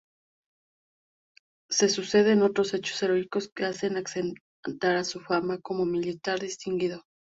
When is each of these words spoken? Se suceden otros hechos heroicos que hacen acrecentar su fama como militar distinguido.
Se 1.69 1.87
suceden 1.87 2.41
otros 2.41 2.73
hechos 2.73 3.03
heroicos 3.03 3.49
que 3.49 3.65
hacen 3.65 3.97
acrecentar 3.97 5.05
su 5.05 5.19
fama 5.19 5.59
como 5.61 5.85
militar 5.85 6.39
distinguido. 6.39 7.03